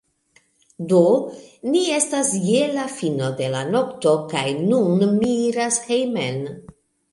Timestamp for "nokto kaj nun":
3.77-5.07